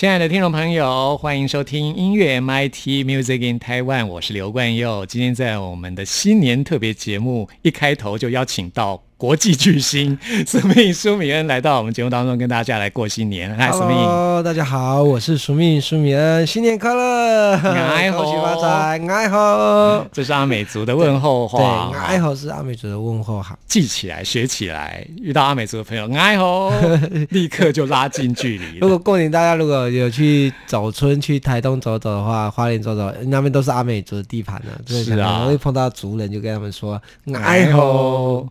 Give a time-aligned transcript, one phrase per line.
[0.00, 5.04] 亲爱的听众朋友，欢迎收听音乐 MIT Music in Taiwan，我是刘冠佑。
[5.04, 9.02] 今天在我们的新年特别节目一开头就邀请到。
[9.20, 13.54] 国际巨星 苏命苏米恩来到我们节目当中，跟大家来过新年。
[13.54, 13.94] 嗨，苏米。
[14.42, 20.06] 大家好，我是苏命苏米恩，新年快乐，恭喜发财，爱好。
[20.10, 21.90] 这是阿美族的问候话。
[21.92, 25.06] 对，爱好是阿美族的问候，哈，记起来，学起来。
[25.18, 26.70] 遇到阿美族的朋友，爱好，
[27.28, 28.78] 立刻就拉近距离。
[28.78, 34.72] 如果过年大家如果有去走村，去台东走走的话，花莲走走，那边都是阿美族的地盘呢。
[34.86, 36.98] 是啊，会碰到族人，就跟他们说，
[37.34, 38.46] 爱好。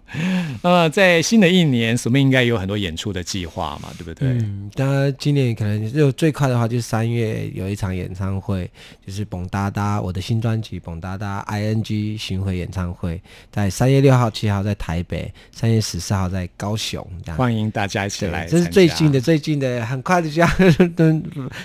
[0.61, 4.27] 那么在新的一年，苏明应该有很多演出的计划嘛，对不对？
[4.29, 8.69] 嗯，当然今年可能就最快的话，就是三月有一场演唱会，
[9.05, 17.05] 就是蹦哒哒我的新专辑《蹦哒哒 I N G》巡回演唱会，在三月六号、七号在台北，三月十四号在高雄。
[17.37, 20.47] 欢迎大家一起来，这是最近的、最近的，很快的就要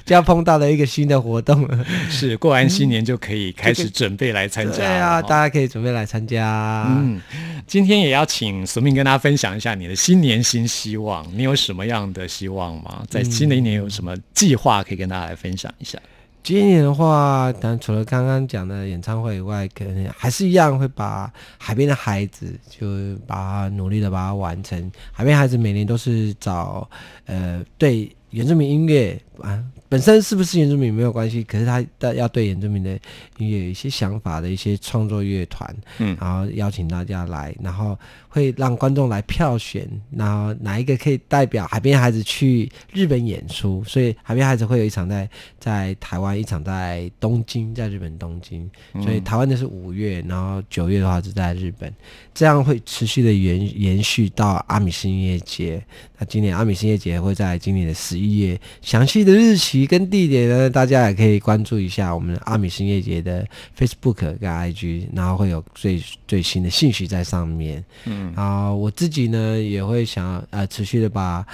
[0.05, 1.69] 就要碰到的一个新的活动。
[2.08, 4.77] 是过完新年就可以开始准备来参加。
[4.77, 6.86] 对啊，大家可以准备来参加。
[6.89, 7.20] 嗯，
[7.67, 8.94] 今天也要请苏。
[8.94, 13.04] 跟大家分享一下你的新年新希望，你有什么样的希望吗？
[13.10, 15.98] 在新的一年有什么计划可以跟大家来分享一下？
[16.42, 22.86] 今年的话，当然除了刚刚讲的演唱会以外，可能还是一样会把海边的孩子，就
[23.27, 24.92] 把它努力的把它完成。
[25.10, 26.89] 海边孩子每年都是找
[27.27, 29.64] 呃对原住民音乐啊。
[29.94, 31.80] 本身是不是原住民没有关系，可是他
[32.14, 32.98] 要对原住民的
[33.38, 37.96] 音乐有一些想法的一些创作乐团，嗯，然后邀请大家来，然后
[38.28, 48.68] 会让观众来票选，然后哪一个可以代表海边孩子去日本演出，所以海边孩子会有一场在在台湾，一场在东京，在日本东京，
[49.00, 51.94] 所以台湾的是五月，然后九月的话是在日本，
[52.34, 55.80] 这样会持续的延延续到阿米斯音乐节。
[56.18, 59.83] 那今年阿米斯音乐节会在今年的十一月，详细的日期。
[59.86, 63.46] 跟地点呢，大家也可以关注一下我们阿米星夜节的
[63.78, 67.84] Facebook 跟 IG，然后会有最最新的信息在上面。
[68.05, 71.46] 嗯，然后我自己呢也会想呃持续的把。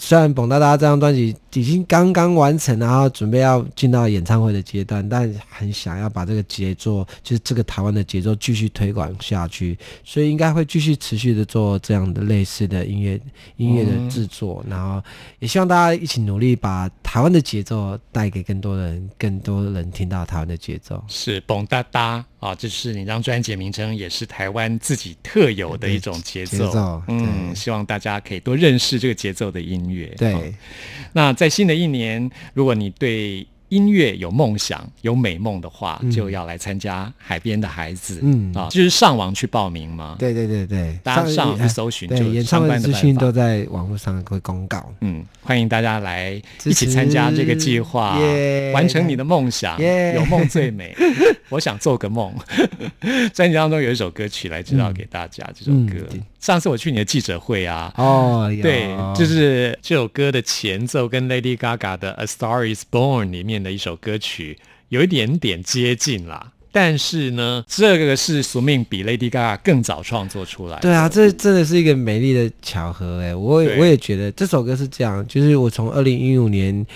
[0.00, 13.18] 虽然《蹦哒哒》这张专辑已经刚刚完成，然后准备要进到演唱会的阶段，但很想要把这个节奏，就是这个台湾的节奏继续推广下去，所以应该会继续持续的做这样的类似的音乐
[13.56, 15.02] 音乐的制作，然后
[15.40, 21.02] 也希望大家一起努力，把台湾的节奏带给更多人，更多人听到台湾的节奏。
[21.08, 22.18] 是《蹦哒哒》。
[22.46, 27.02] 啊，这是你张专辑名称，也是台湾自己特有的一种节奏。
[27.08, 30.14] 嗯，希望大家可以多认识这个节奏的音乐。
[30.18, 30.54] 对，
[31.14, 33.46] 那在新的一年，如果你对。
[33.68, 38.20] 音乐有梦想、有美梦的话，就要来参加海边的孩子。
[38.22, 40.16] 嗯啊，就是上网去报名吗？
[40.18, 44.92] 对对对对，大家上网去搜寻，对，演唱会资讯都在网络上会公告。
[45.00, 48.18] 嗯，欢迎大家来一起参加这个计划，
[48.72, 49.78] 完成你的梦想。
[50.14, 50.96] 有梦最美，
[51.50, 52.34] 我想做个梦。
[53.34, 56.06] 专辑当中有一首歌曲来介绍给大家，这首歌。
[56.40, 66.52] 上次我去你的记者会啊，哦，对，就是这首歌的前奏跟 Lady Gaga 的《A Star Is Born》里面的一首歌曲有一点点接近啦。
[66.70, 70.78] 但是呢，这个是宿命比 Lady Gaga 更早创作出来。
[70.80, 73.34] 对啊，这真的是一个美丽的巧合哎！
[73.34, 76.86] 我我也觉得这首歌是这样，就是我从二零一五年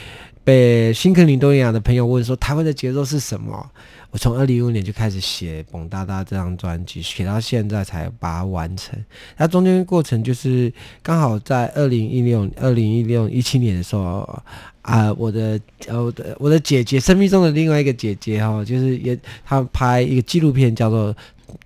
[0.44, 3.70] 被新克林多亚的朋友问说台湾的节奏是什么。
[4.10, 9.02] 我从二零一五年就开始写《蹦哒哒》这张专辑，写到现在才把它完成。
[9.38, 10.70] 那中间过程就是
[11.02, 14.42] 刚好在二零一六、二零一六、一七年的时候
[14.82, 21.14] 啊，我的呃，我的我的姐姐生命中的另外一个姐姐哈，就是也她拍一个纪录片叫做。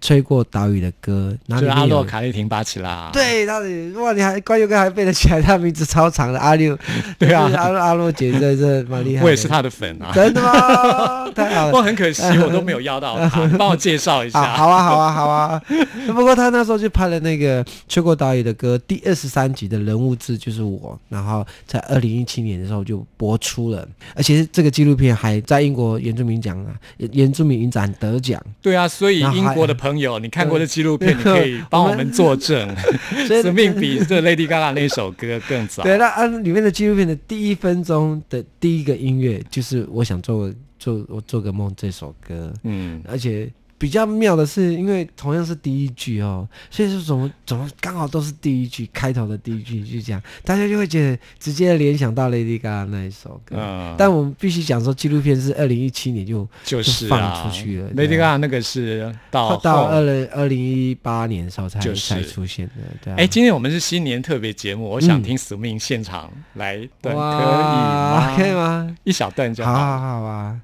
[0.00, 3.10] 吹过岛屿的歌，然后阿洛卡利廷巴奇拉。
[3.12, 6.76] 对，到底哇，你还关佑哥还背得起来，他名字超长的阿六。
[7.18, 9.24] 对啊，阿阿洛姐在这蛮厉害。
[9.24, 10.12] 我也是他的粉啊。
[10.14, 11.30] 真的吗？
[11.34, 11.70] 太好了。
[11.70, 14.54] 不过很可惜，我都没有邀到他， 帮我介绍一下。
[14.54, 15.62] 好啊，好啊，好啊。
[16.06, 28.42] 不过他那时候就拍了那个吹过岛屿的歌第二十三集的人物志就是我，然后在二零一七年的时候就播出了，而且这个纪录片还在英国原住民奖啊，原住民影展得奖。
[28.62, 32.74] 对啊，所以英国的朋友，你看过的纪录片，你可以帮我们作证，
[33.28, 35.82] 生命比这 Lady Gaga 那首歌更早。
[35.82, 42.52] 对，那按里面的纪录片的第一分钟的第一个音乐，就是我想做做我做个梦这首歌。
[42.64, 43.50] 嗯，而且。
[43.78, 53.56] 比较妙的是，因为同样是第一句哦，所以说怎么怎么刚好都是第一句开头的第一句就这样，大家就会觉得直接联想到 Lady Gaga 那一首歌。
[53.58, 62.72] 嗯，但我们必须讲说，纪录片是二零一七年就就是放出去了，Lady Gaga 那个是到到二零二零一八年的时候才才出现的。
[63.04, 68.36] 对，哎，今天我们是新年特别节目，我想听 Swing 现场来段，可以吗？
[68.36, 68.96] 可以吗？
[69.04, 70.60] 一小段就好，好好啊。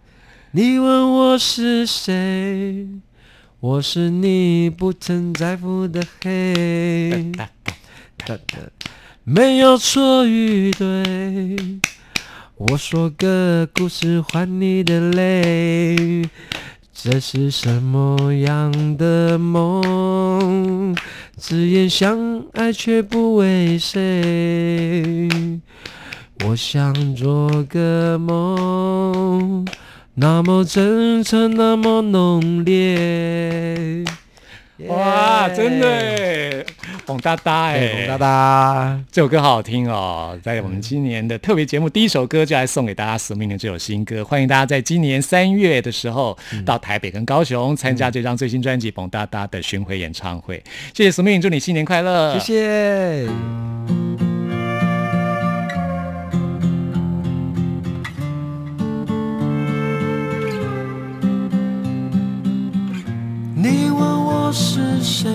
[0.54, 2.87] 你问我是谁？
[3.58, 7.32] 我是你不曾在乎的黑。
[9.25, 11.81] 没有错与对，
[12.56, 16.28] 我说个故事换你的泪。
[16.93, 20.94] 这是什么样的梦？
[21.38, 25.31] 只言相爱却不为谁。
[26.44, 29.64] 我想做个梦。
[30.14, 34.05] 那么真诚，那么浓烈，
[34.87, 36.67] 哇，真的，
[37.06, 40.38] 蹦哒哒哎，蹦哒哒，这首歌好好听哦。
[40.43, 46.37] 在我们今年的特别节目，第一首歌就来送给大家《死命的这首新歌，欢迎大家在今年三月的时候
[46.67, 50.62] 到台北跟高雄参加这张最新专辑《蹦哒哒》的巡回演唱会。
[50.93, 53.26] 谢谢死命，祝你新年快乐，谢谢。
[65.02, 65.31] 谁？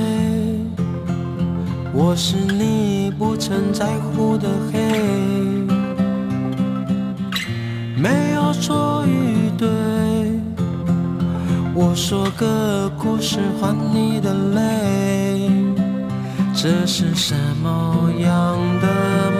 [1.94, 4.80] 我是你不曾在乎的黑。
[7.96, 9.68] 没有错与对，
[11.74, 15.50] 我说个故事换你的泪。
[16.54, 18.88] 这是什么样的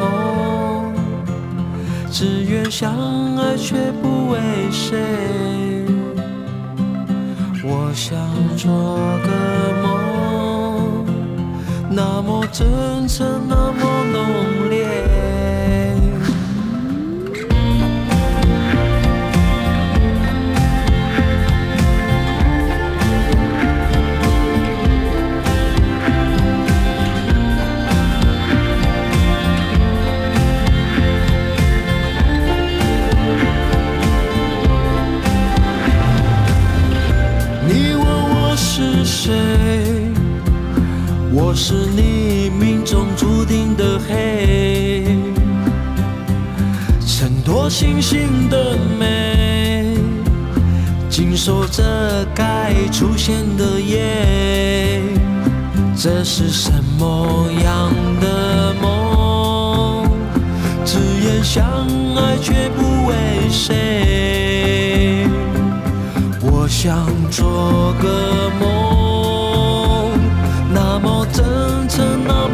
[0.02, 0.94] 梦？
[2.12, 2.92] 只愿相
[3.38, 4.40] 爱却不为
[4.72, 5.86] 谁。
[7.64, 8.18] 我想
[8.56, 8.72] 做
[9.24, 9.30] 个
[9.84, 9.88] 梦，
[11.90, 15.17] 那么真诚，那么浓烈。
[41.50, 45.06] 我是你命中注定的黑，
[47.08, 49.96] 衬托星星的美，
[51.10, 55.02] 紧守着该出现的夜。
[55.96, 60.06] 这是什么样的梦？
[60.84, 61.66] 只言相
[62.18, 63.16] 爱却不为
[63.50, 65.26] 谁。
[66.42, 69.07] 我想做个梦。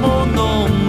[0.03, 0.82] 那么浓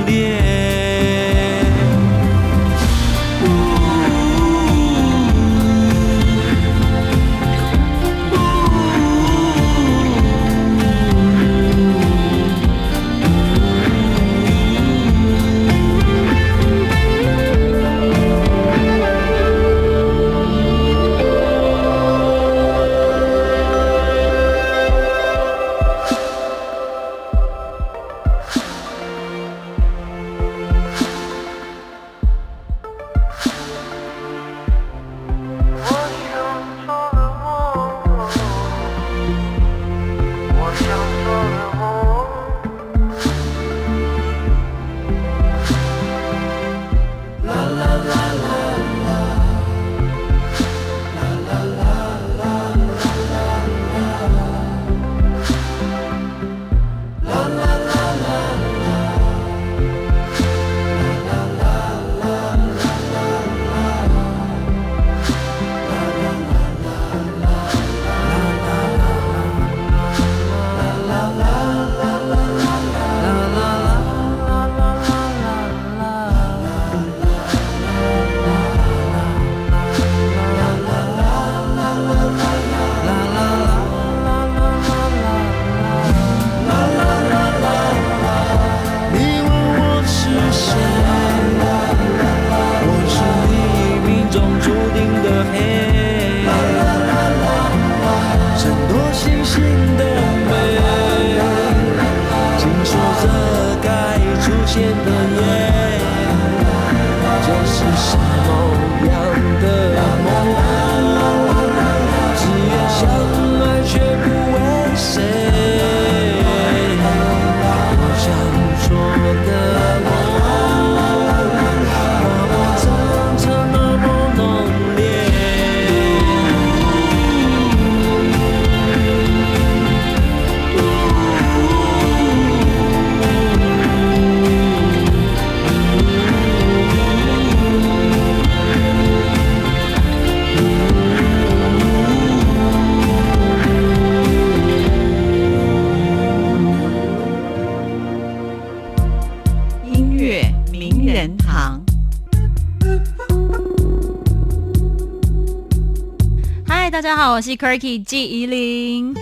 [157.35, 159.13] 我是 Kirky 季怡玲。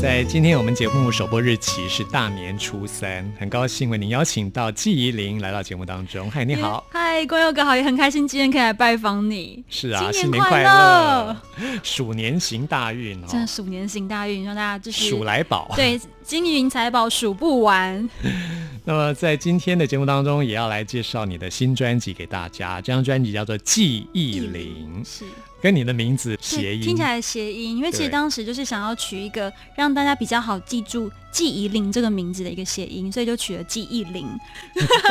[0.00, 6.30] 在今天我们节目首播日期是大年初三，很高兴为您邀请到季怡玲来到节目当中。
[6.30, 6.86] 嗨，你好。
[6.92, 9.64] 嗨，光佑哥好，也很开心今天可以来拜访你。
[9.68, 11.36] 是啊，新新年快快乐！
[11.82, 15.72] 鼠年行大运哦，真的鼠年行大运，让大家就是鼠来宝。
[15.74, 18.08] 对金银财宝数不完。
[18.88, 22.80] 那么在今天的节目当中，也要来介绍你的新专辑给大家。
[22.80, 25.26] 这张专辑叫做《记忆灵》，是
[25.60, 34.26] 跟你的名字谐，音，听起来谐音，因为其实当时就是想要取一个让大家比较好记住“记忆灵”这个名字的一个谐音，所以就取了“记忆灵”。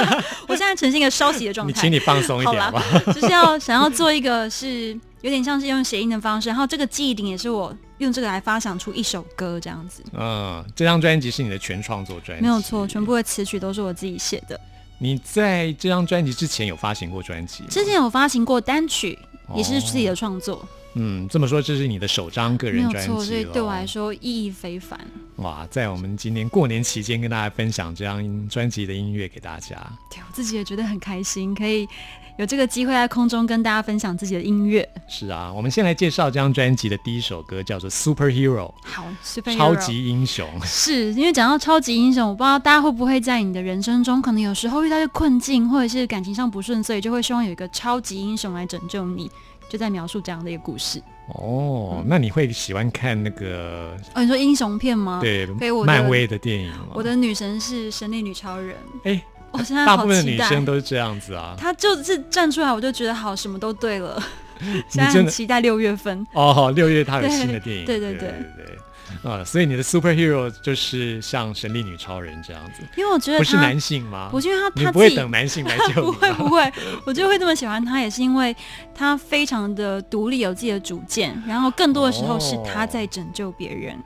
[0.50, 14.60] 我现在呈现一个稍息的状态， 你请你放松一点吧。，就是要想要做一个是有点像是用谐音的方式，然后这个记忆点也是我用这个来发想出一首歌这样子，嗯，这张专辑是你的全创作专辑，没有错，全部的词曲都是我自己写的。
[15.00, 17.64] 你在这张专辑之前有发行过专辑？
[17.70, 19.18] 之前有发行过单曲，
[19.56, 25.00] 也是哦自己的创作，嗯，这么说，这是你的首张个人专辑错，所以对我来说意义非凡。
[25.36, 29.76] 哇，在我们今年过年期间跟大家分享这张专辑的音乐给大家。
[30.10, 31.88] 对我自己也觉得很开心，可以
[32.38, 34.88] 有这个机会在空中跟大家分享自己的音乐。
[35.08, 40.48] 是啊，我们先来介绍这张专辑的第一首歌，叫做《Superhero》，好，super 超级英雄。
[40.63, 49.32] 是因为讲到超级英雄，我不知道大家会不会在你的人生中，可能有时候遇到一些困境，或者是感情上不顺遂，就会希望有一个超级英雄来拯救你，
[49.67, 51.01] 就在描述这样的一个故事。
[51.29, 56.89] 哦，那你会喜欢看那个哦，你说英雄片吗？，对对我漫威的电影吗？
[56.94, 59.22] 我的女神是神力女超人，哎，
[59.58, 60.38] 我现在大部分的女。
[60.40, 61.56] 生都是这样子啊。
[61.60, 64.22] 她就是站出来，我就觉得好，什么都对了。
[64.90, 66.26] 现在很期待六月份。
[66.34, 68.78] 哦，六月她有新的电影，对对对对。
[69.24, 74.30] 啊，所以你的 superhero 就是像神力女超人这样子，因为我觉得她不是男性吗？
[74.34, 76.12] 我觉得他他你不会等男性来 救不？
[76.12, 76.72] 会不会，
[77.06, 78.56] 我就会这么喜欢他，也是因为
[78.94, 83.98] 他非常的独立，有自己的主见，然后更多的时候是他在拯救别人，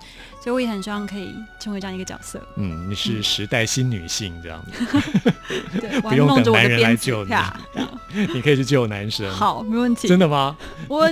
[0.43, 2.41] 所以我也很希望可以成为这样一个角色。
[2.57, 5.01] 嗯，你是时代新女性这样子，
[5.79, 7.33] 对，我 不用等男人来救你，
[8.33, 9.31] 你可以去救男生。
[9.31, 10.07] 好，没问题。
[10.07, 10.57] 真的吗？
[10.87, 11.09] 我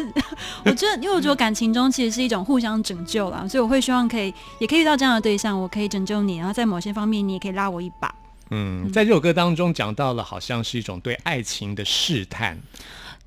[0.66, 8.14] 我觉得，因为我觉得感情中其实是一种互相拯救啦，所以我会希望可以，也可以遇到这样的对象，我可以拯救你，然后在某些方面你也可以拉我一把。
[8.52, 12.58] 嗯，在这首歌当中讲到了，好像是一种对爱情的试探，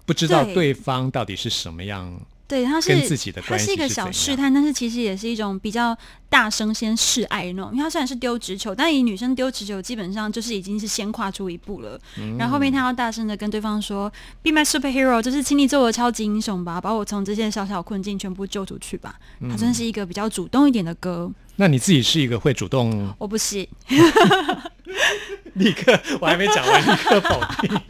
[0.05, 2.13] 不知道对对方到底是什么样。
[2.53, 5.97] 对，他是跟自己的关系是一个小试探，但是其实也是一种比较
[6.29, 7.71] 大声先示爱的那种。
[7.73, 11.99] 因为他虽然是丢直球，但以女生丢直球，基本上就是已经是先跨出一步了。
[12.19, 19.15] 嗯然后后面他要大声的跟对方说：“Be my superhero，就是请你做我的超级英雄吧，把我从这些小小困境全部救出去吧。
[19.41, 23.67] 嗯它真是一个比较主动一点的歌，那你自己是一个会主动我不是，
[25.55, 27.81] 立刻，我还没讲完，立刻否定。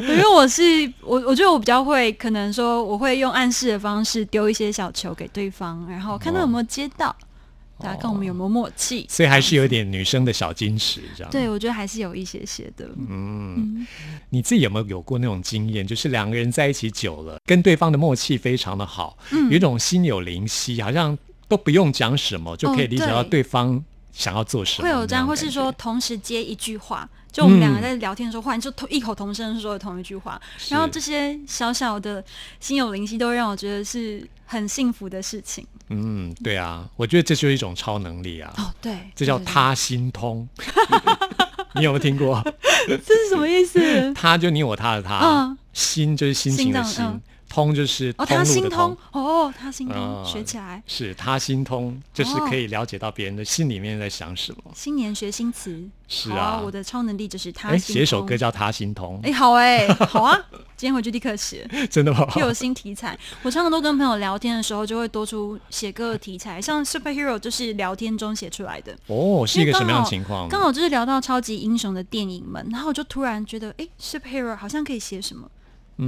[0.00, 0.62] 因为我是
[1.00, 7.14] 我，我觉得我比较会，可能说我会用暗示的方式丢一些小球给对方，然后看他有没有接到，
[7.78, 9.06] 大家，看我们有没有默契。
[9.08, 11.30] 所以还是有点女生的小矜持这样。
[11.32, 12.86] 对，我觉得还是有一些些的。
[13.08, 13.86] 嗯，
[14.28, 21.16] 你自己有没有有过那种经验，就是两个人在一起久了，跟对方的默契非常的好，嗯有一种心有灵犀，好像
[21.54, 23.30] 都不用讲什么就可以哦理解到对。
[23.30, 23.82] 对方
[24.12, 27.82] 想要做什么，会有这样，或是说同时接一句话，就我们两个嗯。
[27.82, 32.22] 在聊天的时候，忽然就同异口同声说的同一句话，然后这些小小的
[32.58, 35.66] 心有灵犀，都会让我觉得是很幸福的事情。
[35.90, 40.48] 嗯，对啊，我觉得这就是一种超能力啊，哦，对，这叫，他心通。
[41.76, 42.40] 你有没有听过？
[42.86, 43.80] 这是什么意思？
[44.14, 45.58] 他就你我他的他，嗯。
[45.72, 47.04] 心就是心情的心，
[47.54, 54.72] 通就是哦，他心通哦，他心通学起来是他心通，就是可以了解到别人的心里面在想什么。
[54.74, 59.20] 新年学新词是啊，我的超能力就是他写首歌叫他心通。
[59.22, 60.36] 哎，好哎，好啊，
[60.76, 62.26] 今天回去立刻写， 真的吗？
[62.34, 63.16] 又有新题材。
[63.44, 68.92] 我常常都跟朋友聊天的时候，就会多出写歌的题材，像 superhero 就是聊天中写出来的。
[69.06, 70.48] 哦，是一个什么样的情况？
[70.48, 75.48] 刚好就是聊到超级英雄的电影们，然后我就突然觉得，哎，superhero 好像可以写什么，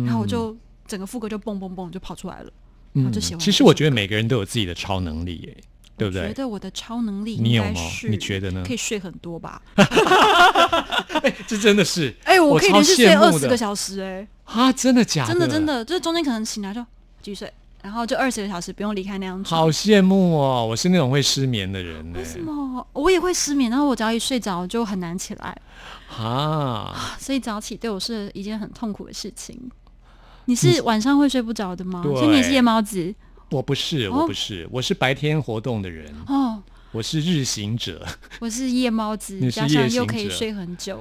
[0.04, 0.56] 然后我就。
[0.86, 2.50] 整个副歌就蹦蹦蹦就跑出来了，
[2.92, 3.40] 然后就写完。
[3.40, 5.56] 其实我觉得每个人都有自己的超能力，耶，
[5.96, 6.28] 对不对？
[6.28, 7.80] 觉得我的超能力，你有吗？
[8.08, 8.62] 你觉得呢？
[8.66, 9.60] 可以睡很多吧？
[11.46, 15.26] 这真的是，哎，我可以连续睡二十个小时，哎，啊，真的假？
[15.26, 15.32] 的？
[15.32, 16.80] 真的真的，就是中间可能醒来就
[17.22, 17.52] 继续睡，
[17.82, 19.50] 然后就二十个小时不用离开那样子。
[19.50, 20.66] 好羡慕哦！
[20.68, 22.86] 我是那种会失眠的人，为什么？
[22.92, 25.58] 我也会失眠，然后我只要一睡着就很难起来
[26.16, 29.58] 啊，所以早起对我是一件很痛苦的事情。
[30.46, 32.02] 你是晚上会睡不着的吗？
[32.02, 33.14] 所以你是夜猫子。
[33.50, 36.12] 我不是，我不是，我是白天活动的人。
[36.26, 36.62] 哦，
[36.92, 38.04] 我是日行者。
[38.40, 41.00] 我是夜猫子，加上又可以睡很久。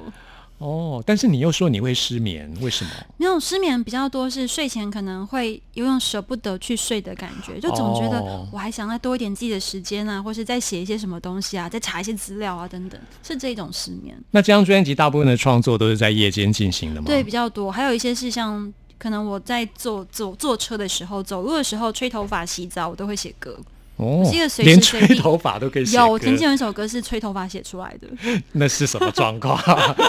[0.58, 2.90] 哦，但是你又说你会失眠，为什么？
[3.18, 14.16] 那种失眠比较多是睡前可能会有种舍不得去睡的感觉，就总觉得我还想再多一点自己的时间啊，或是再写一些什么东西啊，再查一些资料啊等等，是这种失眠。
[14.30, 17.06] 那这张专辑大部分的创作都是在夜间进行的吗？
[17.06, 18.72] 对，比较多，还有一些是像。
[18.98, 23.58] 可能我在坐坐坐车的时候、走路的时候、吹头发、洗澡，我都会写歌。
[23.96, 24.22] 哦，
[24.58, 25.96] 连吹头发都可以写。
[25.96, 28.06] 有，我曾经有一首歌是吹头发写出来的。
[28.52, 29.58] 那是什么状况？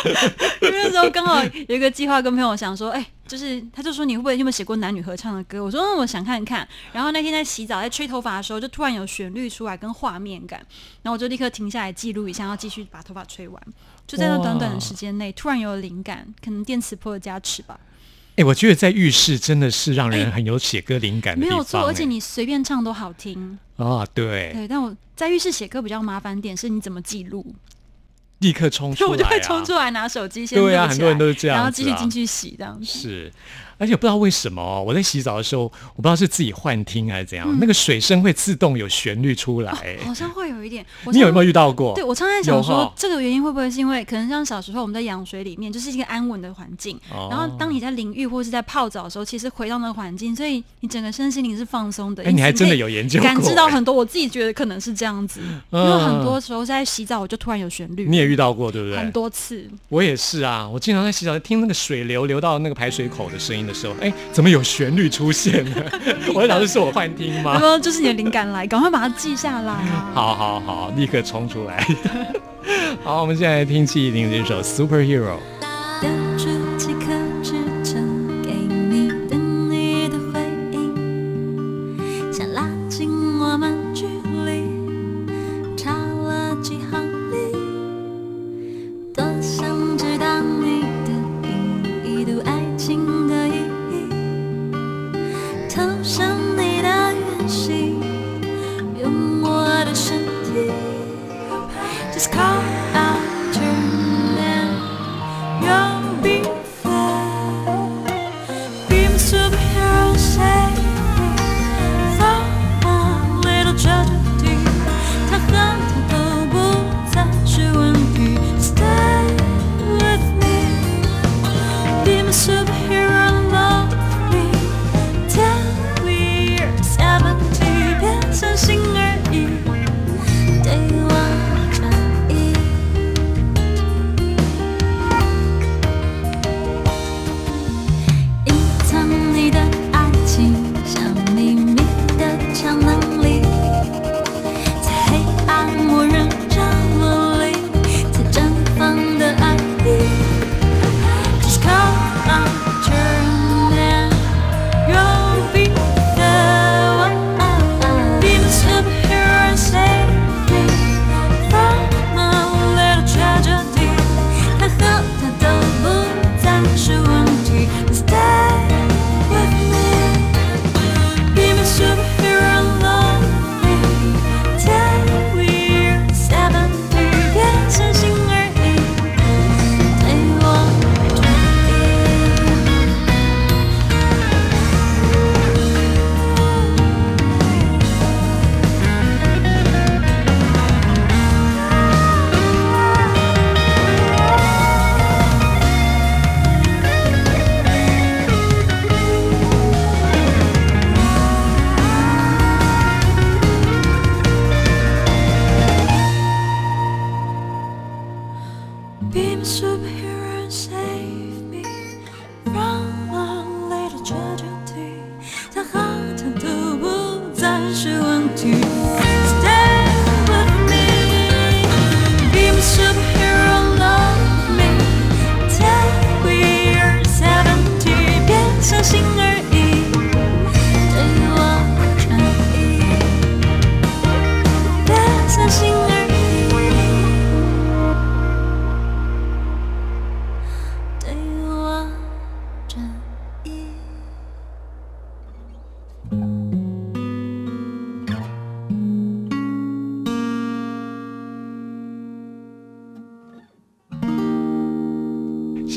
[0.61, 5.63] 因为那时候刚好有一个计划，跟朋友想说，哎，就是他就说你会不会有没有写过男女合唱的歌？
[5.63, 6.67] 我说嗯，我想看看。
[6.91, 10.59] 然后那天在洗澡、在吹头发的时候，就突然有旋律出来跟画面感，
[11.01, 13.63] 然后我就立刻停下来记录一下，要继续把头发吹完。
[14.05, 17.79] 就在那短短的时间内，突然有了灵感，可能电磁波的加持吧。
[18.37, 24.05] 哎，我觉得在浴室真的是让人很有写歌灵感的没有错，而且你随便唱都好听啊。
[24.13, 27.55] 对对，但我在浴室写歌比较麻烦点，是你怎么记录？
[28.39, 32.85] 立刻冲 出来，我就会冲出来拿手机先对啊，很多人都是这样，然后继续进去洗这样子。
[32.85, 33.33] 是。
[33.77, 40.85] 而且不知道为什么，我在洗澡的时候，我不知道是自己幻听还是怎样，那个水声会自动有旋律出来，好像会有一点。
[41.11, 41.93] 你有没有遇到过？
[41.95, 52.23] 对我常常想说，这个原因会不会是因为可能像小时候我们在羊水里面，就是一个安稳的环境，然后当你在淋浴或是在泡澡的时候，其实回到那个环境，所以你整个身心灵是放松的。
[52.23, 53.93] 哎，你还真的有研究，感知到很多。
[53.93, 58.07] 我自己觉得可能是这样子，因为很多时候在洗澡，我就突然有旋律。
[58.07, 58.97] 你也遇到过对不对？
[58.97, 59.69] 很多次。
[59.89, 64.47] 我也是啊，我经常在洗澡听那个水流流到那个排水口的声音的时候，哎，怎么？
[64.47, 65.75] 有旋律出现呢，
[66.33, 67.59] 我在想这是我幻听吗？
[67.59, 69.73] 没有，就是你的灵感来，赶快把它记下来。
[70.15, 71.85] 好好好，立刻冲出来。
[73.03, 75.35] 好，我们现在听季玲这首《Superhero》。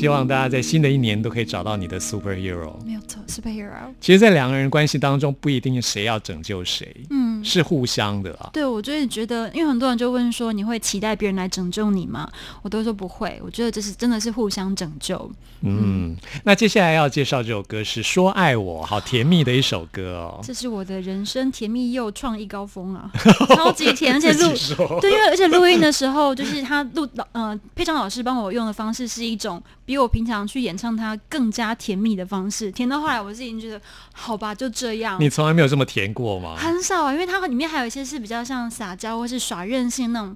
[0.01, 2.73] 希望大家在新的一年都可以找到你的 superhero。
[2.83, 3.69] 没有错，superhero。
[3.99, 8.49] 其实，在两个人关系当中，不一定谁要拯救谁，嗯，是互相的啊。
[8.53, 12.29] 对，我就是觉得，因为很多人就问说，你会期待别人来拯救你吗？
[12.61, 15.31] 我都说不会，我觉得这是真的是互相拯救。
[15.63, 20.39] 嗯，那接下来要介绍这首歌是《说爱我》，好甜蜜的一首歌哦。
[20.43, 23.11] 这是我的人生甜蜜又创意高峰啊，
[23.55, 24.51] 超级甜，而且录
[24.99, 33.79] 对，因为而且录音的时候，就是他录老呃，配唱老师帮我用的方式是一种比我平常去演唱它更加甜蜜的方式，甜到后来我自己觉得
[34.13, 35.17] 好吧，就这样。
[35.19, 36.55] 你从来没有这么甜过吗？
[36.57, 40.35] 很少啊，因为它里面还有一些是比较像撒娇或是耍任性那种。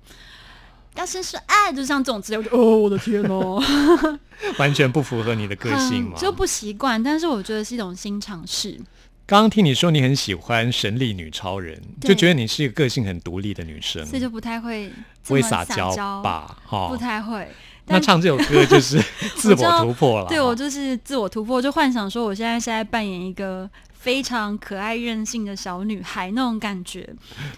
[0.95, 3.61] 要是说爱，就像这种词，我就哦，我的天哦，
[4.57, 7.03] 完全不符合你的个性嘛，就不习惯。
[7.03, 8.79] 但是我觉得是一种新尝试。
[9.25, 14.89] 刚刚听你说你很喜欢神力女超人，就觉得你是一个个性很独立的女生，所以就不太会
[15.23, 16.55] 不会撒娇吧？
[16.65, 17.45] 哈，不太会。
[17.87, 18.97] 那唱这首歌就是
[19.35, 20.27] 自我突破了。
[20.31, 23.69] 对我就是自我突破，就幻想说我现在是在扮演一个。
[24.05, 27.11] 非常可爱任性的小女孩那种感觉，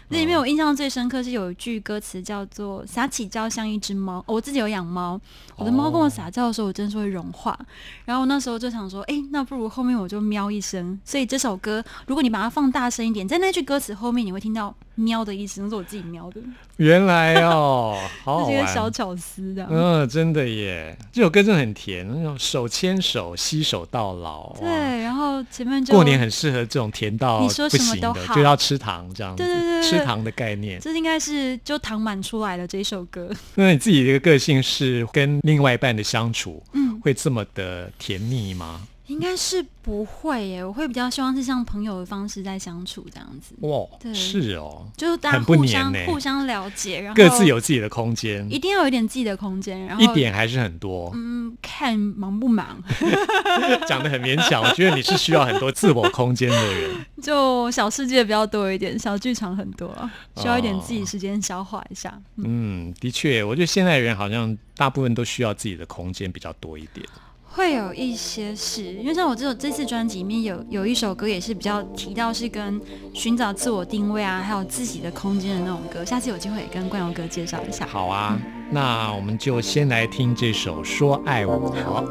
[0.08, 4.24] 那里面我印象最深刻是有一句歌词叫做“撒起娇像一只猫”。
[4.26, 5.20] 我自己有养猫，
[5.58, 7.60] 我的猫跟我撒娇的时候，我真的是会融化。
[8.06, 10.98] 然后那时候就想说，哎，那不如后面我就喵一声。
[11.04, 14.74] 所以这首歌，如果你把它放大声一点，在那句歌词后面，你会听到。
[14.98, 16.42] 喵的意思，那是我自己喵的。
[16.78, 19.66] 原来哦， 好这是一个小巧思的。
[19.70, 24.54] 嗯，真的耶，这首歌真的很甜，那种手牵手携手到老。
[24.60, 24.68] 对，
[25.04, 29.36] 然后前面就过年很适合这种甜到你说什么都好，就要吃糖这样。
[29.36, 30.80] 对对对，吃糖的概念。
[30.80, 33.30] 这应该是就糖满出来的这首歌。
[33.56, 38.82] 那你自己的个性是跟另外一半的相处，嗯，会这么的甜蜜吗？
[39.08, 43.56] 应该是不会耶，我会比较希望是像朋友的方式在相处这样子。
[43.62, 49.86] 哇，对，是哦，就是大家互相互相了解，然后各自有自己的空间，一定要有一点自己的空间。
[49.86, 52.84] 然后一点还是很多，嗯，看忙不忙，
[53.88, 54.62] 讲的很勉强。
[54.62, 59.89] 我觉得你是需要很多自我空间的人， 就小世界比较多一点，小剧场很多，
[60.36, 62.13] 需要一点自己时间消化一下。
[62.36, 67.06] 嗯，的确，我觉得现在人好像大部分都需要自己的空间比较多一点。
[67.58, 72.80] 会有一些事，因为像我这首这次专辑里面有有一首歌也是比较提到是跟
[73.15, 76.06] 寻找自我定位啊，还有自己的空间的那种歌。
[76.06, 77.88] 下次有机会也跟冠荣哥介绍一下。
[77.88, 78.38] 好啊，
[78.70, 81.74] 那我们就先来听这首《说爱我》。
[81.84, 82.06] 好。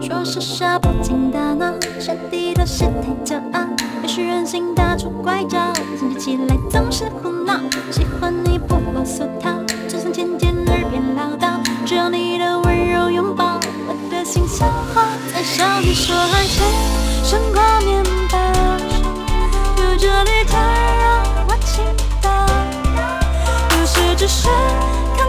[0.00, 3.68] 说是傻不经大脑，下地都是太骄傲，
[4.00, 7.60] 也许任性打出怪招，生气起来总是胡闹。
[7.92, 13.60] 喜欢你不啰嗦套，就算渐渐耳边唠叨，只要你的温柔拥抱。
[13.88, 16.64] 我的心像花在向你说爱情
[17.24, 18.38] 胜过面包，
[19.78, 20.58] 有着绿太
[20.98, 21.84] 让我倾
[22.20, 22.28] 倒，
[23.78, 24.48] 有时只是
[25.16, 25.26] 看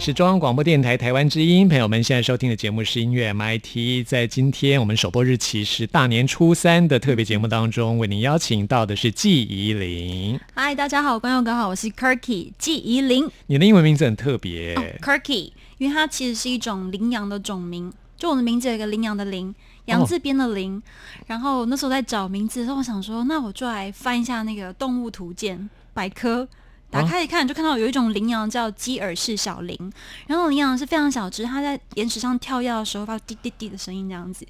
[0.00, 4.02] 里是中央广播电台台湾之音，朋友们现在收听的节目是音乐 MIT。
[4.06, 10.40] 在今天我们首播日期是大年初三的特别节目当中，为您邀请到的是季怡玲。
[10.54, 13.30] 嗨，大家好，观众哥好，我是 Kirky 季怡玲。
[13.48, 20.82] 你的英文名字很特别、哦，Kirky，因为它其实是一种羚羊的种名，就我的名字有一个羚羊的羚，羊字边的羚。
[21.26, 26.48] 然后那时候在找名字的时候，我想说，那我就来翻一下那个动物图鉴百科。
[26.90, 29.92] 打开一看，就看到有一种羚羊叫基尔氏小羚，
[30.26, 34.44] 然后羚羊是非常小只，它在岩石上跳跃的时候发出滴滴滴的声音这样子。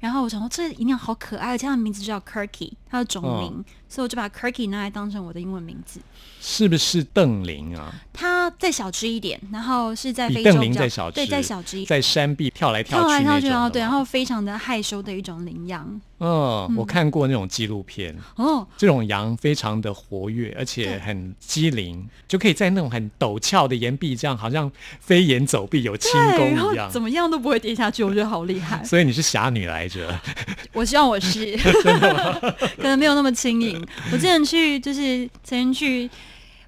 [0.00, 6.00] 然后我想说，这羚羊好可爱，而且它的名字就叫 Kirky，它的种名，所以我就把 Kirky 拿来当成我的英文名字。
[6.40, 7.94] 是不是邓羚啊？
[8.12, 16.00] 它再小只一点，然后是在比非洲比邓羚再小只，对，再小只一点，在山壁跳来跳去跳来跳去，然后对，然后非常的害羞的一种羚羊。
[16.18, 26.90] 嗯，我看过那种纪录片，哦，这种羊非常的活跃，而且很机灵，就可以在那种很陡峭的岩壁这样，好像飞檐走壁有轻功一样。
[26.90, 28.82] 怎么样都不会跌下去，我觉得好厉害。
[28.84, 30.18] 所以你是侠女来着，
[30.72, 31.56] 我希望我是，
[32.76, 33.83] 可能没有那么轻盈。
[34.12, 36.10] 我之前去就是曾经去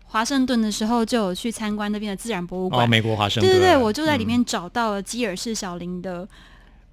[0.05, 2.89] 华盛顿的时候，就有去参观那边的自然博物哦，馆。
[2.89, 3.51] 美国华盛顿。
[3.51, 6.27] 对对对，我就在里嗯面找到了基尔氏小林的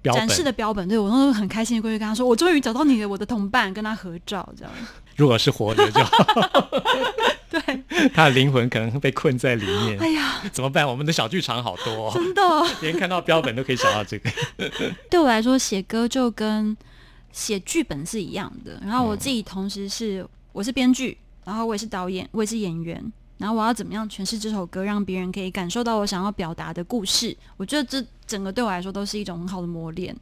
[0.02, 0.42] 展示。
[0.42, 0.86] 的标本。
[0.88, 4.72] 对我那时候很开心的过去跟他说：“我终于找到你的，我的同伴，跟他合照。”这样。
[5.16, 6.26] 如果是活着就好
[7.48, 9.96] 对，他的灵魂可能被困在里面。
[10.00, 10.84] 哎呀，怎么办？
[10.86, 12.42] 我们的小剧场好多、哦，真的。
[12.80, 14.28] 连看到标本都可以想到这个。
[15.08, 16.76] 对我来说，写歌就跟
[17.34, 18.80] 写剧本是一样的。
[18.80, 23.12] 然后我嗯自己同时是我是编剧，然后我也是导演，我也是演员。
[23.36, 27.36] 然后我要怎么样诠释这首歌，让别人可以感受到我想要表达的故事？
[27.56, 30.16] 我觉得这整个对我来说都是一种很好的磨练。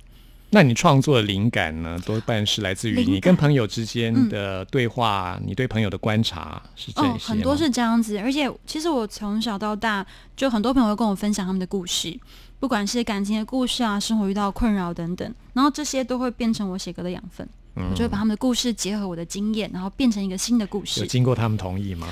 [0.54, 8.18] 那你创作的灵感呢，多半是来自于你跟朋友之间的对话，你对朋友的观察是这些吗、哦，很多是这样子。
[8.18, 10.04] 而且其实我从小到大，
[10.36, 12.18] 就很多朋友会跟我分享他们的故事，
[12.62, 17.44] 不管是感情的故事啊，生活遇到困扰等等，然后这些都会变成我写歌的养分。
[17.74, 21.10] 嗯我就会把他们的故事结合我的经验，然后变成一个新的故事有事。
[21.10, 22.06] 经过他们同意吗？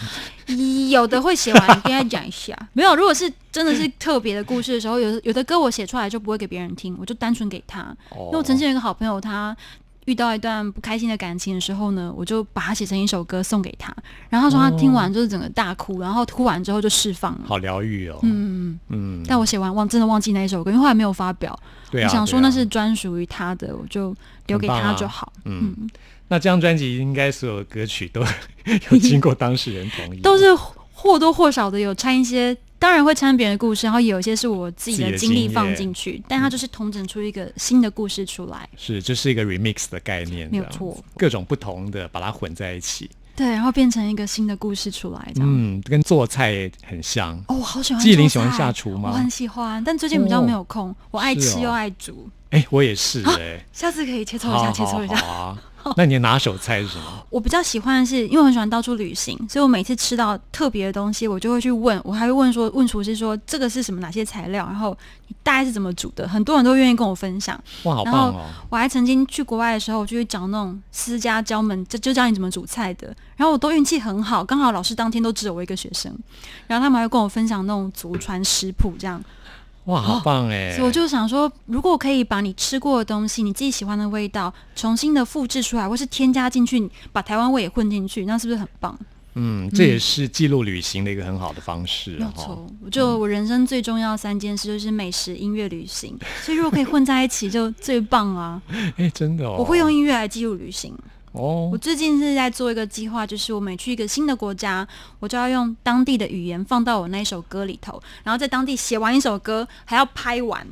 [0.90, 2.96] 有的会写完跟他讲一下，没有。
[2.96, 7.82] 如果是真的是特别的故事的时候，有的有的歌我写出来就不会给别人听，我就单纯给他。
[8.08, 9.56] 哦因为我曾经有一个好朋友，他
[10.06, 13.94] 遇到一段不开心的感情的时候呢，我就把它写成一首歌送给他，
[14.28, 17.40] 然后他说他听完就是整个大哭，然后哭完之后就释放了。
[17.44, 18.18] 好疗愈哦。
[18.22, 21.58] 嗯，嗯，但我写完忘真的忘记那一首歌，因为后来没有发表。
[21.90, 24.14] 对啊，我想说那是专属于他的，我就
[24.46, 25.32] 留给他就好。
[25.44, 25.74] 嗯。
[26.28, 28.20] 那这张专辑应该所有的歌曲都
[28.92, 30.46] 有经过当事人同意，都是
[30.92, 38.66] 或多或少的有掺一些，当然会掺别人的故事，然后有一些是我自己的的经历放进去，但它就是统整出一个新的故事出来。
[38.76, 43.10] 是这是一个 remix 的概念，没有错，各种不同的把它混在一起。
[43.36, 45.48] 对，然后变成一个新的故事出来，这样。
[45.48, 47.36] 嗯，跟做菜很像。
[47.48, 48.02] 哦，我好喜欢。
[48.02, 50.94] 纪灵喜欢下厨吗我很喜欢，但最近比较没有空。
[51.10, 55.58] 我爱吃又爱煮，哎，我也是哎，下次可以切磋一下，好切磋一下。
[55.96, 57.04] 那你的拿手菜是什么？
[57.30, 64.96] 我比较喜欢的是，因为我很喜欢到处旅行，所以我每次吃到特别的东西，我就会去问，我还会问说，问厨师说这个是什么，哪些材料，然后
[65.28, 67.58] 你大概是怎么煮的，很多人都愿意跟我分享。
[67.84, 68.40] 哇，好棒哦！
[68.68, 73.14] 我还曾经去国外的时候，我就去找那种私家教门，就就教你怎么煮菜的。
[73.36, 76.14] 然后我都运气很好，刚好老师当天都只有我一个学生，
[76.66, 79.22] 然后他们还会跟我分享那种祖传食谱，这样。
[79.90, 80.72] 哇，好棒哎！
[80.72, 88.96] 所以我就想说，如果可以把你吃过的东西，你自己喜欢的味道，重新的复制出来，或是添加进去，把台湾味也混进去，那是不是很棒？
[89.34, 92.16] 嗯，这也是记录旅行的一个很好的方式。
[92.18, 98.62] 没错，我就我人生最重要的三件事就是美食、音乐、旅行，所以如果可以混在一起，就最棒啊！
[98.96, 100.92] 哎，真的哦，我会用音乐来记录旅行。
[101.32, 104.86] 哦我，最近是在做一个计划，就是我每去一个新的国家，
[105.20, 110.66] 我就要用当地的语言放到我那一首歌里头，然后在当地写完一首歌，还要拍完，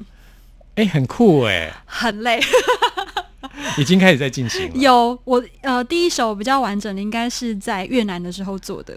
[0.75, 2.41] 哎，很酷哎，很累。
[3.77, 4.75] 已经开始在进行了。
[4.79, 8.97] 有我呃，第一首比较完整的应该是在越南的时候做的。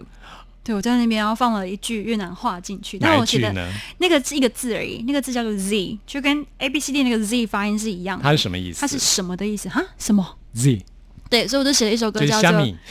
[0.64, 3.72] 对，我在那边然后放了一句越南话进去，但哪我写的一句呢？
[3.98, 8.22] 那个是一个字而已，那个字叫做 Z，就跟 A B C D 那个 Z 发音是一样的。
[8.22, 8.80] 它是什么意思？
[8.80, 9.68] 它是什么的意思？
[9.68, 9.82] 哈？
[9.98, 10.84] 什么？Z，
[11.32, 12.50] 对，所以我就写了一首歌叫做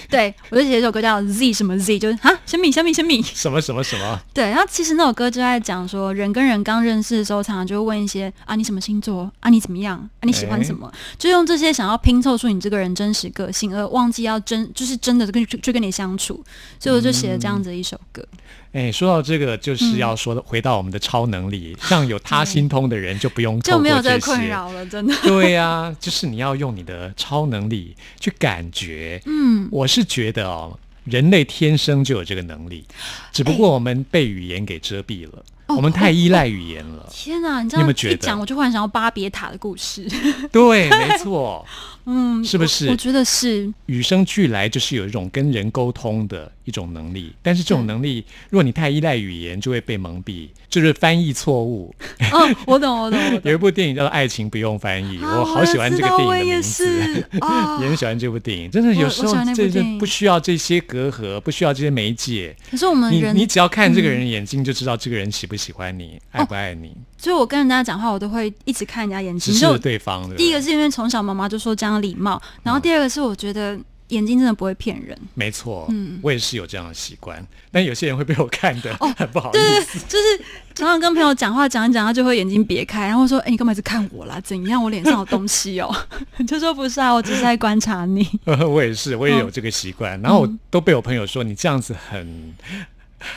[0.10, 3.22] 对，我就写了一首歌叫 Z 什么 Z，就是哈，小米小米小米。
[3.22, 4.20] 什么什么什么？
[4.34, 16.44] 对，然后其实那首歌就在讲说，人跟人刚认识的时候，常常就会问一些啊，你什么星座啊，你怎么样啊，你喜欢什么，就用这些想要拼凑出你这个人真实个性，而忘记要真就是真的跟去跟你相处，
[16.80, 18.26] 所以我就写了这样子一首歌。
[18.74, 24.48] 哎，说到这个，嗯就是要说的回到我们的超能力，像有他心通的人就不用 就没有这个困。
[24.48, 25.14] 扰了，真的。
[25.24, 29.22] 对呀、就是你要用你的超能力去感觉。
[29.26, 32.86] 嗯，我是觉得哦，人类天生就有这个能力，
[33.32, 35.44] 只不过我们被语言给遮蔽了。
[35.68, 37.08] 我们太依赖语言了。
[37.10, 40.06] 天哪，你这你有样没有觉得一讲，我就忽然想到巴别塔的故事。
[40.52, 41.66] 对，没错，
[42.06, 42.90] 嗯，是不是？
[42.90, 51.94] 我觉得是，与生俱来就是有一种跟人沟通的一种能力，但是这种能力，如果你太依赖语言，就会被蒙蔽，就是翻译错误。
[52.32, 53.42] 哦，我懂，我懂，我懂。
[53.46, 56.86] 有一部电影叫做《爱情不用翻译》，啊我好喜欢这个电影的名我也字。
[56.86, 57.26] 是。
[57.40, 66.40] 啊 也很喜欢这部电影，真的有时候我我喜欢那部这这不需要这些隔阂，不需要这些媒介，可是我们你人，你只要看这个人的眼睛，就知道这个人喜不喜欢你，哦。
[66.40, 69.54] 爱不爱你，所以我跟人家讲话，我都会一直看人家眼睛。
[69.54, 70.28] 就对方。
[70.28, 75.16] 的第一个是因为从小妈妈就说这样礼貌，然后第二个是我觉得眼睛真的不会骗人。
[75.36, 84.40] 没错，嗯我也是有这样的习惯，但有些人会被我看的 很不好对思。，就是常常跟朋友讲话讲一讲，他就会眼睛别开，然后说：“哎、你干嘛一直看我啦？
[84.42, 84.84] 怎样？
[84.84, 85.96] 我脸上有东西哦？”
[86.48, 88.28] 就说不是啊，我只是在观察你。
[88.68, 92.54] 我也是，我也有这个习惯，然后我都被我朋友说你这样子很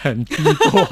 [0.03, 0.87] 很逼迫，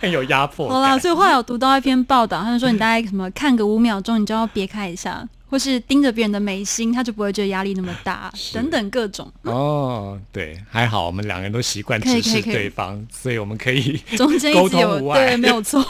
[0.00, 1.00] 很有压迫好啦，感。
[1.00, 9.30] 所以后来有读到一篇报道，他就说你大概什么看个五秒钟，你就要别开一下，或是盯着别人的眉心，他就不会觉得压力那么大， 等等各种。
[9.42, 15.80] 哦，对，还好我们两个人都习惯 直视可以可以可以对方，所以我们可以中间沟一直有 通无碍对，没有错，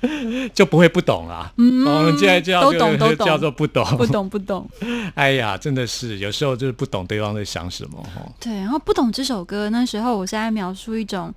[0.54, 1.52] 就不会不懂啦。
[1.56, 4.06] 嗯，我们现在就要都懂就都懂叫做不懂，不。
[4.06, 4.68] 懂不懂。
[5.14, 8.32] 哎呀，真的是有时候就是不懂对方在想什么哦。
[8.40, 11.32] 对，然后不懂这首歌，那时候我是在描述一种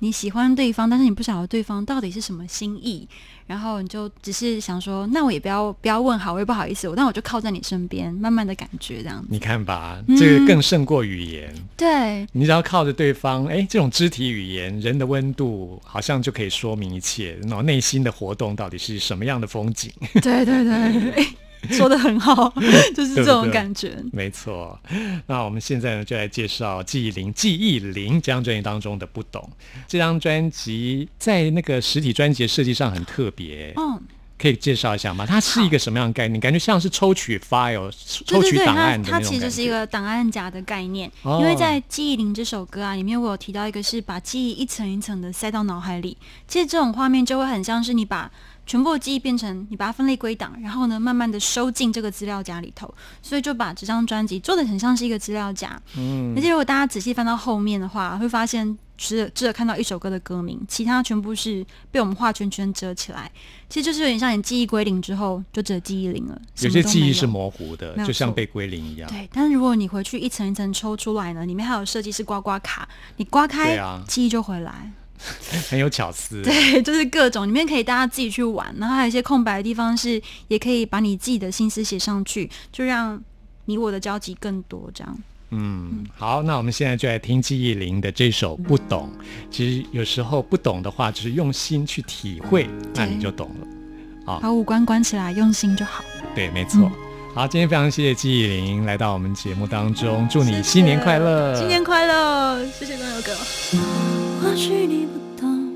[0.00, 3.06] 你喜欢对方，但是你不晓得对方到底是什么心意，
[3.46, 9.28] 然后你就只是想说，那我也不要不要问好，我也不好意思，我但我就靠在你身边，慢慢的感觉这样子。
[9.30, 11.54] 你看吧，嗯这个更胜过语言。
[11.76, 17.38] 对，你只要靠着对方，哎，这种肢体语言、人的温度，好像就可以说明一切。
[17.42, 19.92] 那种内心的活动到底是什么样的风景？
[20.22, 21.26] 对 对对，诶
[21.70, 22.52] 说的很好，
[22.94, 23.96] 就是这种感觉。
[24.12, 24.78] 没错。
[25.26, 29.48] 那我们现在呢，就来介绍记忆零记忆零这张专辑当中的不懂。
[29.86, 34.00] 这张专辑在那个实体专辑的设计上很特别，嗯，
[34.38, 35.26] 可以介绍一下吗？
[35.26, 36.40] 它是一个什么样的概念？
[36.40, 37.90] 感觉像是抽取 file、
[38.24, 39.20] 抽取档案的它。
[39.20, 46.16] 其实是一个档案夹的概念，哦因为在《记忆零》这首歌啊里面，我有提到一个是把记忆一层一层的塞到脑海里，
[46.48, 48.30] 其实这种画面就会很像是你把
[48.70, 55.76] 全部的记忆变成你把它分类归档，然后呢慢慢的收进这个资料夹里头，所以就把这张专辑做的很像是一个资料夹。
[55.96, 63.28] 嗯而且如果大家仔细翻到后面的话，会发现只有只有看到一首歌的歌名，其他全部是被我们画圈圈遮起来。
[63.68, 69.10] 其实就是有点像你记忆归零之后，就只有记忆零了，什有些记忆是模糊的就像被归零一样。
[69.10, 74.92] 对，但是如果你回去一层一层抽出来呢，里面还有设计师刮刮卡，你刮开，啊记忆就回来。
[75.68, 76.42] 很有巧思。
[76.42, 83.22] 对，就是各种里面可以大家自己去玩，然后还有一些空白的地方是，也可以把你自己的心思写上去，就让
[83.66, 84.90] 你我的交集更多。
[84.94, 85.18] 这样，
[85.50, 89.10] 嗯，好，那我们现在就来听记忆林的这首《不懂》。
[89.50, 94.38] 其实有时候不懂的话，就是用心去体会，那你就懂了。
[94.40, 96.04] 把五官关起来，用心就好。
[96.36, 96.90] 对，没错。
[97.34, 101.56] 好，今天非常谢谢记忆林来到我们节目当中，祝你新年快乐！
[101.56, 102.64] 新年快乐！
[102.66, 104.29] 谢谢光友哥。
[104.42, 105.74] 或许你不懂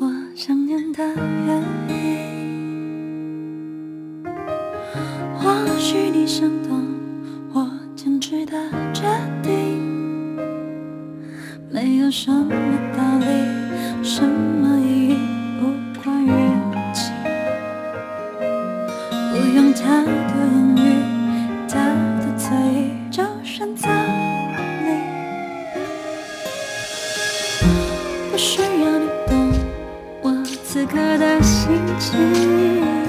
[0.00, 1.04] 我想念的
[1.46, 4.24] 原因，
[5.38, 6.82] 或许你想懂
[7.52, 8.52] 我坚持的
[8.92, 9.04] 决
[9.40, 9.80] 定。
[11.70, 12.52] 没有什么
[12.96, 13.26] 道理，
[14.02, 15.16] 什么意义，
[15.60, 15.66] 不
[16.02, 16.32] 关于
[16.92, 17.14] 情，
[19.30, 20.12] 不用太多
[20.50, 20.78] 言语，
[21.68, 21.78] 他
[22.20, 22.50] 的嘴
[23.12, 23.86] 就选择
[30.92, 33.01] 刻的心情，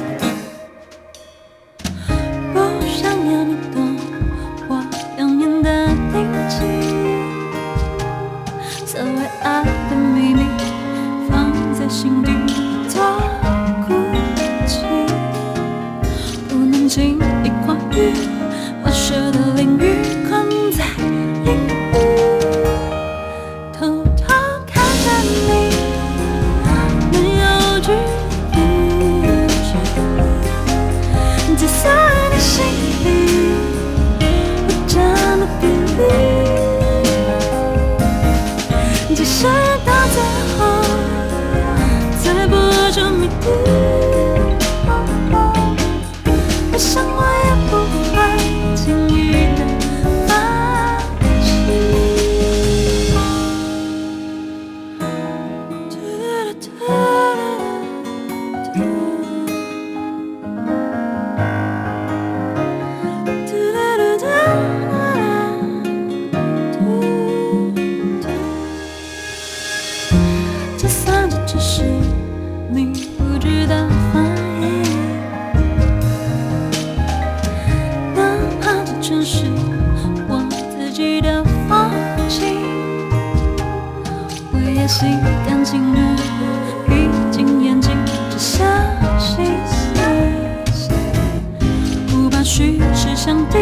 [93.25, 93.57] 想敌，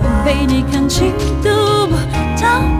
[0.00, 1.12] 我被你看清
[1.44, 1.94] 都不
[2.34, 2.79] 着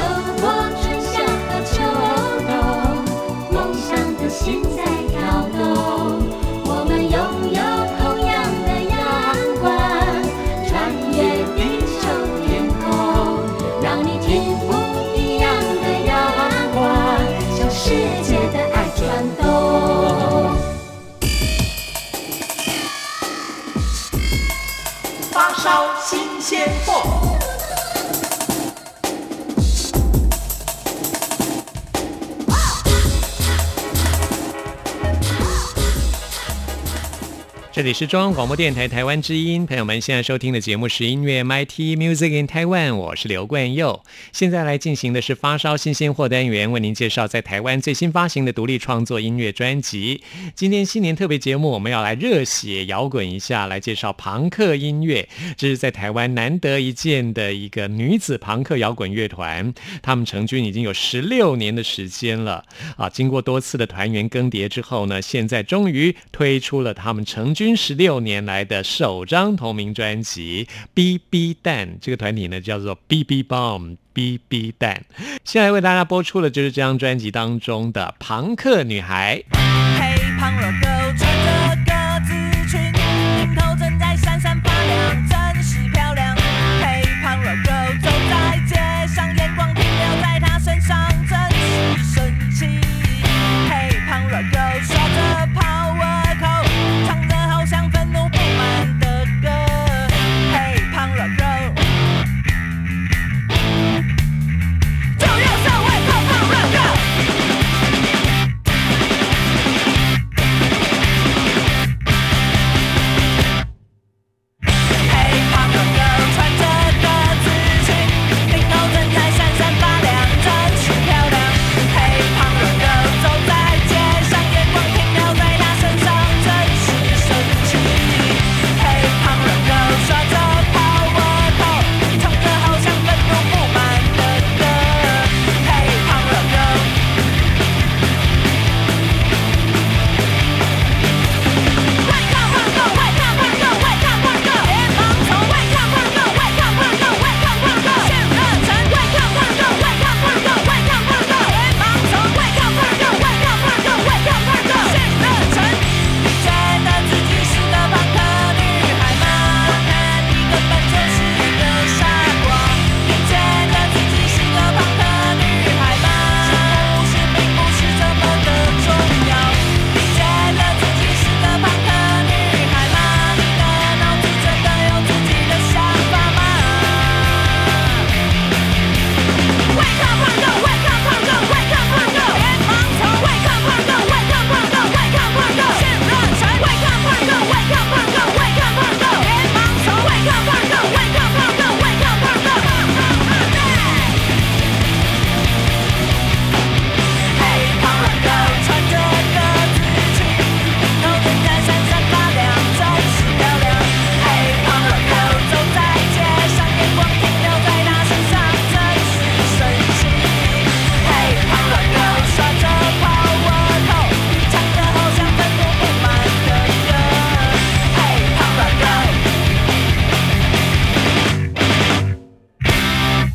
[37.81, 44.03] 这里是中央广播电台台湾之音，朋友们现在收听的节目是音乐 MIT Music in Taiwan，我是刘冠佑。
[44.31, 50.21] 现在来进行的是发烧新鲜货单元，为您介绍在台湾最新发行的独立创作音乐专辑。
[50.53, 55.27] 今天新年特别节目，我们要来热血摇滚一下，来介绍朋克音乐。
[55.57, 59.73] 这是在台湾难得一见的一个女子朋克摇滚乐团，
[60.03, 62.63] 他们成军已经有十六年的时间了
[62.95, 63.09] 啊！
[63.09, 71.87] 经过多次的团员更迭之后呢，现在终于推出了他们成军十六年来的首张同名专辑《BB 蛋》。
[72.01, 73.97] 这个团体呢叫做 BB Bomb。
[74.13, 75.05] BB 蛋，
[75.45, 79.41] 现在为大家播出的就是这张专辑当中的《朋克女孩》。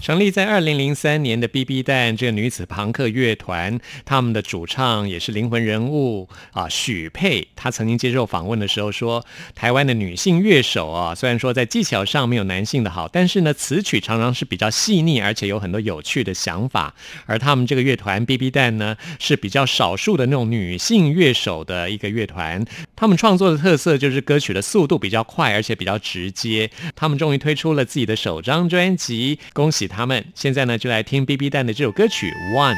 [0.06, 7.48] 成立在二零零三年的 BB 蛋这个女子朋克乐团，他们的主唱也是灵魂人物啊，许佩。
[7.56, 9.26] 她曾经接受访问的时候说，
[9.56, 16.94] 台湾的女性乐手啊，虽然说在技巧上没有男性的好，但是呢，词曲常常是比较细腻，而且有很多有趣的想法。
[17.24, 22.64] 而他们这个乐团 BB 蛋呢，是比较少数的那种女性乐手的一个乐团。
[22.94, 26.70] 他们创作的特色就是歌曲的速度比较快，而且比较直接。
[26.94, 30.22] 他们终于推出了自己的首张专辑，恭喜他他们！
[30.34, 32.74] 现在呢，就来听 BB 蛋的这首歌曲《One》。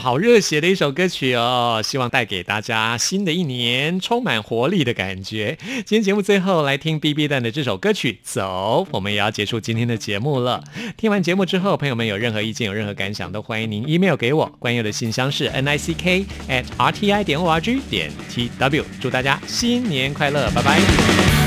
[0.00, 1.82] 好热血的一首歌曲哦！
[1.84, 5.58] 希望带给大家新的一年充满活力的感觉。
[5.84, 10.64] 今天节目最后来听 B B 蛋的这首歌曲《走》，我们也要结束今天的节目了。
[10.96, 14.46] 听完节目之后，朋友们有任何意见、有任何感想，都欢迎您 email 给我。
[14.58, 18.82] 关佑的信箱是 n i c k at r t i 点 o r g 点 t w。
[19.02, 20.80] 祝大家新年快乐，拜拜。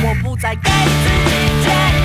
[0.04, 2.03] 我不再给自己